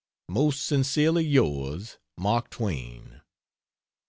[0.29, 3.21] Most sincerely yours, MARK TWAIN.